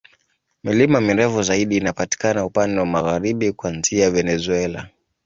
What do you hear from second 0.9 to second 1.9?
mirefu zaidi